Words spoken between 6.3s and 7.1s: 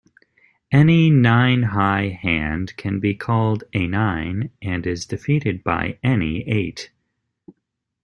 "eight".